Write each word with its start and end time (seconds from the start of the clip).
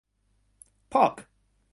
Puck! 0.89 1.29